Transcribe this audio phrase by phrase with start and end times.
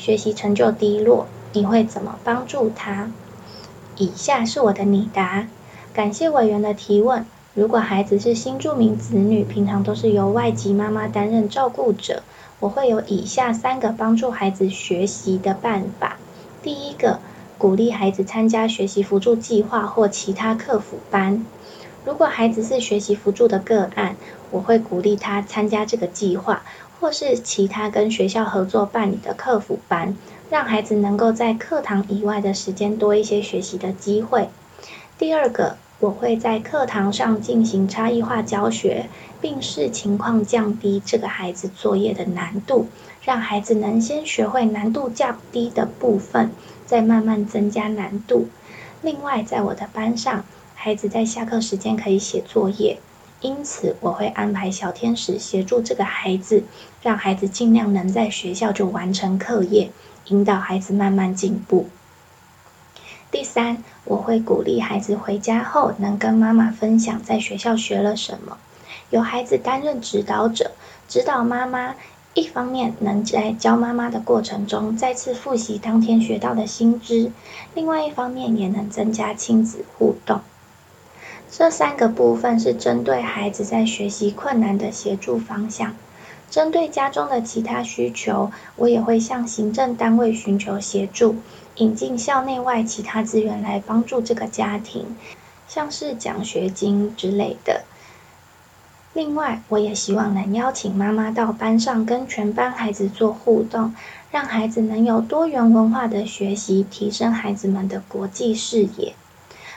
[0.00, 3.12] 学习成就低落，你会怎么帮助他？
[3.98, 5.46] 以下是我的拟答。
[5.92, 7.26] 感谢委员的提问。
[7.52, 12.22] 如果孩子是新住民子女，平常都是由外籍妈妈担任照顾者，
[12.60, 16.16] 我会有以下三个帮助孩子学习的办法。
[16.62, 17.18] 第一个，
[17.58, 21.44] 鼓励孩子参加学习辅助计划或其他课辅班。
[22.06, 24.16] 如果孩子是学习辅助的个案，
[24.50, 26.62] 我会鼓励他参加这个计划。
[27.00, 30.14] 或是其他跟学校合作办理的课辅班，
[30.50, 34.50] 让孩子能够在课堂以外的时间多一些学习的机会。
[35.18, 39.06] 第二个，我会在课堂上进行差异化教学，
[39.40, 42.86] 并视情况降低这个孩子作业的难度，
[43.22, 46.50] 让孩子能先学会难度较低的部分，
[46.84, 48.48] 再慢慢增加难度。
[49.00, 52.98] 另外，在我的班上，孩子在下课时间可以写作业。
[53.40, 56.64] 因此，我会安排小天使协助这个孩子，
[57.02, 59.90] 让孩子尽量能在学校就完成课业，
[60.26, 61.88] 引导孩子慢慢进步。
[63.30, 68.58] 第三，我会鼓励孩子回家后能跟妈妈分享在学校学了什么，
[69.10, 70.72] 由孩子担任指导者，
[71.08, 71.94] 指导妈妈。
[72.32, 77.32] 一方面能在教妈妈的过程中再次复习当天学到的新知，
[77.74, 80.40] 另外一方面也能增加亲子互动。
[81.52, 85.96] 这三个部分是针对孩子在学习困难的协助方向。
[86.48, 91.36] 针对家中的其他需求，我也会向行政单位寻求协助，
[91.76, 95.16] 引进校内外其他资源来帮助这个家庭，
[95.68, 97.82] 像是奖学金之类的。
[99.12, 103.94] 另外，我也希望能邀请妈妈到班上跟全班孩子做互动，
[104.30, 109.14] 让孩子能有多元文化的学习，提升孩子们的国际视野。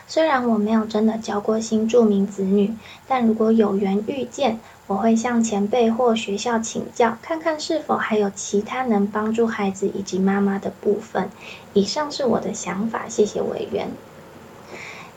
[0.07, 2.73] 虽然我没有真的教过新住民子女，
[3.07, 11.29] 但如果有缘遇见，我会向前辈或学校请教，看看是否还有其他能帮助孩子以及妈妈的部分。
[11.73, 13.89] 以上是我的想法，谢谢委员。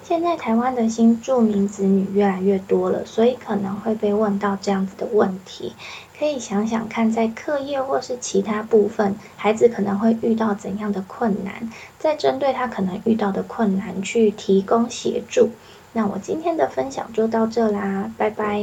[0.06, 5.72] 现在台湾的新住民子女越来越多了，所以可能会被问到这样子的问题。
[6.16, 11.68] 可以想想看，在课业或是其他部分，孩子可能会遇到怎样的困难，
[11.98, 15.50] 再针对他可能遇到的困难去提供协助。
[15.92, 18.62] 那我今天的分享就到这啦，拜拜。